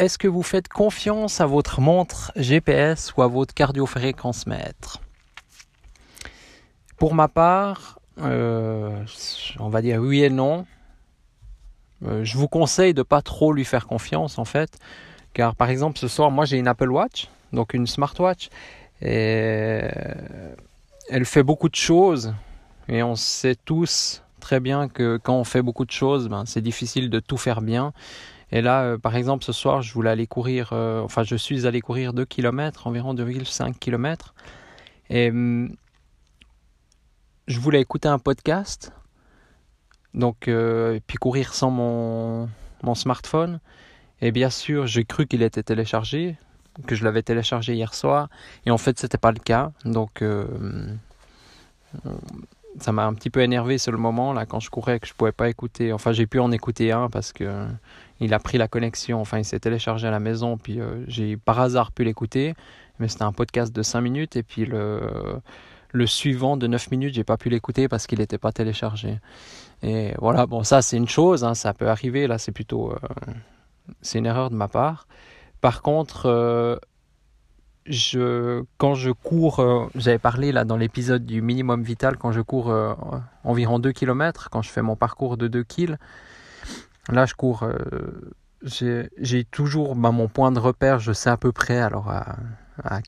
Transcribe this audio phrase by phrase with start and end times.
[0.00, 5.00] Euh, est-ce que vous faites confiance à votre montre GPS ou à votre cardiofréquence-mètre
[6.96, 9.04] Pour ma part, euh,
[9.58, 10.66] on va dire oui et non.
[12.04, 14.78] Euh, je vous conseille de ne pas trop lui faire confiance en fait,
[15.34, 18.48] car par exemple ce soir, moi j'ai une Apple Watch, donc une smartwatch,
[19.00, 19.82] et
[21.10, 22.34] elle fait beaucoup de choses,
[22.88, 26.60] et on sait tous très bien que quand on fait beaucoup de choses, ben, c'est
[26.60, 27.92] difficile de tout faire bien.
[28.52, 31.66] Et là, euh, par exemple, ce soir, je voulais aller courir, euh, enfin, je suis
[31.66, 34.34] allé courir 2 km, environ 2,5 km.
[35.08, 35.74] Et hum,
[37.46, 38.92] je voulais écouter un podcast,
[40.14, 42.48] donc, euh, puis courir sans mon,
[42.82, 43.58] mon smartphone.
[44.20, 46.36] Et bien sûr, j'ai cru qu'il était téléchargé,
[46.86, 48.28] que je l'avais téléchargé hier soir.
[48.66, 49.72] Et en fait, c'était pas le cas.
[49.86, 50.98] Donc, hum,
[52.78, 55.14] ça m'a un petit peu énervé sur le moment là quand je courais que je
[55.14, 55.92] pouvais pas écouter.
[55.92, 57.66] Enfin, j'ai pu en écouter un parce que
[58.20, 59.20] il a pris la connexion.
[59.20, 62.54] Enfin, il s'est téléchargé à la maison puis euh, j'ai par hasard pu l'écouter.
[62.98, 65.00] Mais c'était un podcast de 5 minutes et puis le
[65.94, 69.18] le suivant de 9 minutes, j'ai pas pu l'écouter parce qu'il n'était pas téléchargé.
[69.82, 72.26] Et voilà, bon ça c'est une chose, hein, ça peut arriver.
[72.26, 72.96] Là, c'est plutôt euh,
[74.00, 75.06] c'est une erreur de ma part.
[75.60, 76.76] Par contre, euh,
[78.78, 82.70] quand je cours, euh, j'avais parlé là dans l'épisode du minimum vital, quand je cours
[82.70, 82.94] euh,
[83.44, 85.96] environ 2 km, quand je fais mon parcours de 2 kg,
[87.08, 91.50] là je cours, euh, j'ai toujours bah, mon point de repère, je sais à peu
[91.50, 92.36] près, alors à,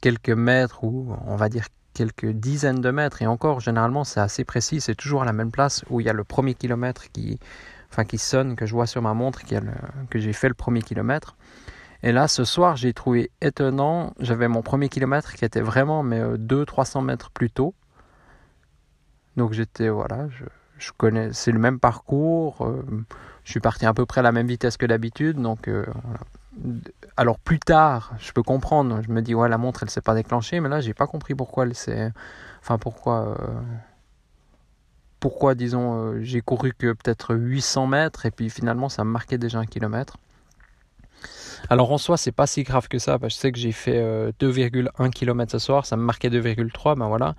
[0.00, 4.44] quelques mètres ou on va dire quelques dizaines de mètres, et encore généralement c'est assez
[4.44, 7.38] précis, c'est toujours à la même place où il y a le premier kilomètre qui,
[7.90, 9.42] enfin, qui sonne, que je vois sur ma montre,
[10.08, 11.36] que j'ai fait le premier kilomètre.
[12.02, 14.12] Et là, ce soir, j'ai trouvé étonnant.
[14.18, 17.74] J'avais mon premier kilomètre qui était vraiment mais 200-300 euh, mètres plus tôt.
[19.36, 20.28] Donc j'étais, voilà,
[20.78, 22.66] je, connais, c'est le même parcours.
[22.66, 22.84] Euh,
[23.44, 25.40] je suis parti à peu près à la même vitesse que d'habitude.
[25.40, 25.86] Donc euh.
[27.16, 29.00] Alors plus tard, je peux comprendre.
[29.02, 30.58] Je me dis, ouais, la montre, elle s'est pas déclenchée.
[30.60, 32.10] Mais là, j'ai pas compris pourquoi elle s'est.
[32.60, 33.36] Enfin, pourquoi.
[35.20, 39.60] Pourquoi, disons, j'ai couru que peut-être 800 mètres et puis finalement ça me marquait déjà
[39.60, 40.16] un kilomètre.
[41.72, 43.18] Alors en soi, c'est pas si grave que ça.
[43.18, 46.28] Parce que je sais que j'ai fait 2,1 euh, km ce soir, ça me marquait
[46.28, 47.34] 2,3, ben voilà.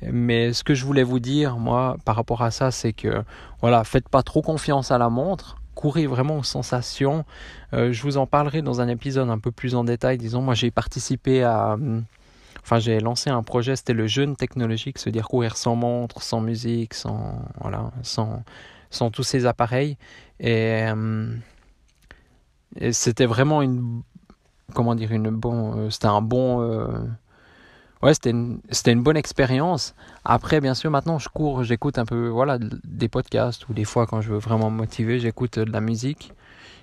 [0.00, 3.22] Mais ce que je voulais vous dire, moi, par rapport à ça, c'est que
[3.60, 5.58] voilà, faites pas trop confiance à la montre.
[5.74, 7.26] Courez vraiment aux sensations.
[7.74, 10.16] Euh, je vous en parlerai dans un épisode un peu plus en détail.
[10.16, 11.74] Disons, moi j'ai participé à.
[11.74, 12.04] Hum,
[12.62, 16.40] enfin, j'ai lancé un projet, c'était le jeûne technologique, se dire courir sans montre, sans
[16.40, 18.42] musique, sans voilà, sans,
[18.88, 19.98] sans tous ces appareils.
[20.40, 21.40] Et hum,
[22.74, 24.02] et c'était vraiment une
[24.74, 26.86] comment dire une bon euh, c'était un bon euh,
[28.02, 29.94] ouais c'était une bonne expérience.
[30.24, 34.06] Après bien sûr maintenant je cours j'écoute un peu voilà des podcasts ou des fois
[34.06, 36.32] quand je veux vraiment me motiver j'écoute de la musique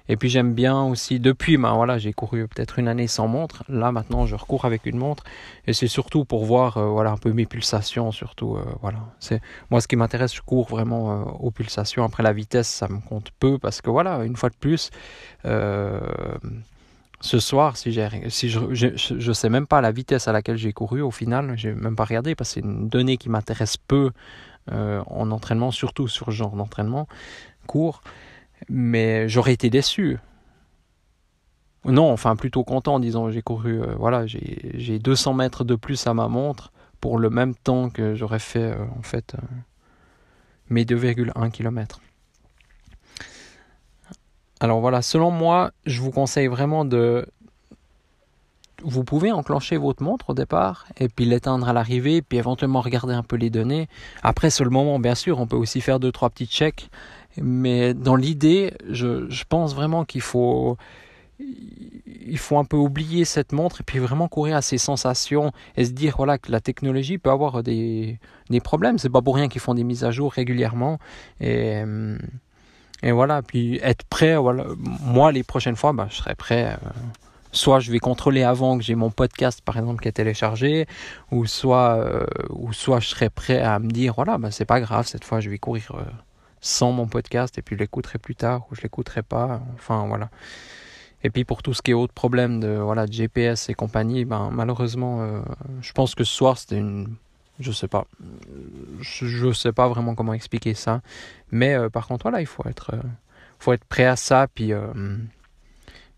[0.10, 3.64] et puis j'aime bien aussi, depuis, ben voilà, j'ai couru peut-être une année sans montre.
[3.70, 5.24] Là maintenant, je recours avec une montre.
[5.66, 8.58] Et c'est surtout pour voir euh, voilà, un peu mes pulsations, surtout.
[8.58, 9.00] Euh, voilà.
[9.70, 12.04] Moi, ce qui m'intéresse, je cours vraiment euh, aux pulsations.
[12.04, 14.90] Après, la vitesse, ça me compte peu parce que voilà, une fois de plus,
[15.46, 17.98] ce soir, si,
[18.28, 21.74] si je, je, sais même pas la vitesse à laquelle j'ai couru au final, j'ai
[21.74, 24.12] même pas regardé parce que c'est une donnée qui m'intéresse peu
[24.70, 27.08] en entraînement, surtout sur ce genre d'entraînement
[27.66, 28.02] court
[28.70, 30.18] mais j'aurais été déçu.
[31.86, 36.14] Non, enfin plutôt content, disons, j'ai couru, euh, voilà, j'ai 200 mètres de plus à
[36.14, 36.72] ma montre
[37.02, 39.46] pour le même temps que j'aurais fait euh, en fait euh,
[40.70, 42.00] mes 2,1 km.
[44.62, 47.28] Alors voilà, selon moi, je vous conseille vraiment de...
[48.82, 53.14] Vous pouvez enclencher votre montre au départ et puis l'éteindre à l'arrivée, puis éventuellement regarder
[53.14, 53.90] un peu les données.
[54.24, 56.90] Après, sur le moment, bien sûr, on peut aussi faire deux trois petits checks
[57.42, 60.78] mais dans l'idée, je, je, pense vraiment qu'il faut,
[61.40, 65.86] il faut un peu oublier cette montre et puis vraiment courir à ses sensations et
[65.86, 68.20] se dire voilà que la technologie peut avoir des,
[68.50, 68.98] des problèmes.
[68.98, 71.00] C'est pas pour rien qu'ils font des mises à jour régulièrement
[71.40, 71.84] et,
[73.04, 73.42] et voilà.
[73.42, 74.36] Puis être prêt.
[74.38, 74.66] Voilà.
[74.78, 76.78] Moi, les prochaines fois, bah, je serai prêt.
[76.82, 76.90] Euh,
[77.52, 80.88] soit je vais contrôler avant que j'ai mon podcast par exemple qui est téléchargé
[81.32, 84.82] ou soit euh, ou soit je serai prêt à me dire voilà bah, c'est pas
[84.82, 86.02] grave cette fois je vais courir euh,
[86.64, 89.62] sans mon podcast et puis je l'écouterai plus tard ou je l'écouterai pas.
[89.76, 90.30] Enfin voilà.
[91.24, 94.24] Et puis pour tout ce qui est autre problème de voilà de GPS et compagnie,
[94.24, 95.42] ben malheureusement, euh,
[95.82, 97.16] je pense que ce soir c'était une,
[97.60, 98.08] je sais pas,
[99.02, 101.02] je, sais pas vraiment comment expliquer ça,
[101.52, 103.02] mais euh, par contre voilà, il faut être, euh,
[103.60, 104.72] faut être prêt à ça, puis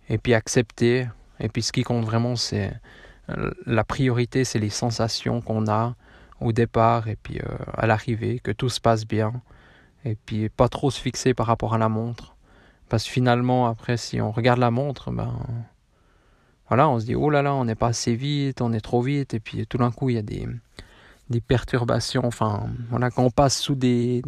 [0.10, 1.08] et puis accepter.
[1.40, 2.72] Et puis ce qui compte vraiment, c'est
[3.66, 5.96] la priorité, c'est les sensations qu'on a
[6.40, 7.40] au départ et puis
[7.74, 9.34] à l'arrivée, que tout se passe bien,
[10.06, 12.36] et puis pas trop se fixer par rapport à la montre
[12.90, 15.34] parce que finalement, après, si on regarde la montre, ben,
[16.68, 19.02] voilà, on se dit, oh là là, on n'est pas assez vite, on est trop
[19.02, 20.48] vite, et puis tout d'un coup, il y a des,
[21.30, 22.26] des perturbations.
[22.26, 24.22] Enfin, voilà, quand on passe sous des,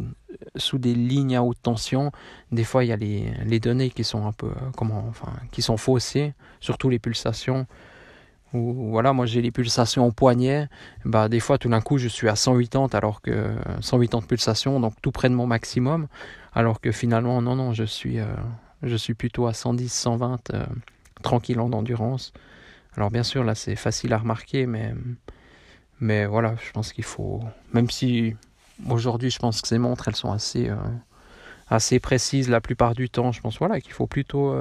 [0.56, 2.12] sous des lignes à haute tension,
[2.52, 5.62] des fois, il y a les, les données qui sont un peu, comment, enfin, qui
[5.62, 7.68] sont faussées, surtout les pulsations.
[8.54, 10.70] Ou voilà, moi j'ai les pulsations au poignet,
[11.04, 14.94] bah des fois tout d'un coup je suis à 180 alors que 180 pulsations, donc
[15.02, 16.08] tout près de mon maximum.
[16.58, 18.26] Alors que finalement, non, non, je suis, euh,
[18.82, 20.66] je suis plutôt à 110, 120, euh,
[21.22, 22.34] tranquille en endurance.
[22.96, 24.96] Alors bien sûr, là, c'est facile à remarquer, mais,
[26.00, 28.36] mais voilà, je pense qu'il faut, même si
[28.90, 30.78] aujourd'hui, je pense que ces montres, elles sont assez, euh,
[31.70, 34.56] assez précises la plupart du temps, je pense voilà, qu'il faut plutôt,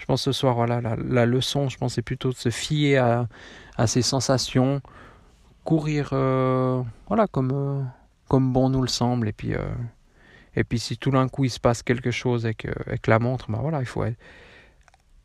[0.00, 3.28] je pense ce soir, voilà, la, leçon, je pense, c'est plutôt de se fier à,
[3.76, 4.80] à ses sensations,
[5.62, 6.08] courir,
[7.08, 7.88] voilà, comme,
[8.28, 9.54] comme bon nous le semble, et puis
[10.56, 13.50] et puis si tout d'un coup il se passe quelque chose avec, avec la montre,
[13.50, 14.04] ben voilà, il faut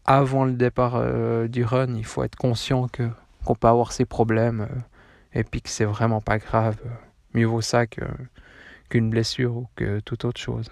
[0.05, 3.09] avant le départ euh, du run, il faut être conscient que
[3.43, 6.77] qu'on peut avoir ces problèmes euh, et puis que c'est vraiment pas grave.
[7.33, 10.71] Mieux vaut ça qu'une blessure ou que toute autre chose.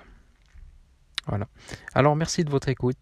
[1.28, 1.48] Voilà.
[1.94, 2.98] Alors merci de votre écoute.